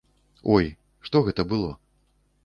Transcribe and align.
Ой, 0.53 0.65
што 1.07 1.21
гэта 1.27 1.45
было? 1.51 1.69